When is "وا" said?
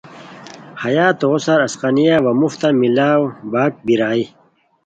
2.23-2.31